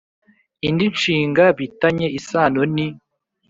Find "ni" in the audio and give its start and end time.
2.75-2.87